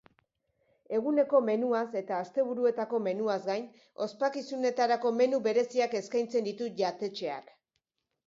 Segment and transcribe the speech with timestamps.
[0.99, 3.67] Eguneko menuaz eta asteburuetako menuaz gain,
[4.05, 7.53] ospakizunetarako menu bereziak eskaintzen ditu jatetxeak.